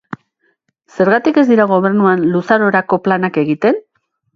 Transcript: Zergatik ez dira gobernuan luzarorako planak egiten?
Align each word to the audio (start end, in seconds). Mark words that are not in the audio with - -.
Zergatik 0.97 1.39
ez 1.43 1.45
dira 1.51 1.69
gobernuan 1.75 2.27
luzarorako 2.33 3.05
planak 3.09 3.43
egiten? 3.49 3.85